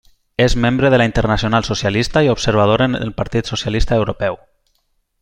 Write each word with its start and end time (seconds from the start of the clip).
És 0.43 0.53
membre 0.61 0.89
de 0.93 0.99
la 1.01 1.05
Internacional 1.09 1.67
Socialista 1.67 2.25
i 2.29 2.33
observador 2.35 2.85
en 2.87 3.01
el 3.01 3.13
Partit 3.21 3.53
Socialista 3.55 4.01
Europeu. 4.03 4.39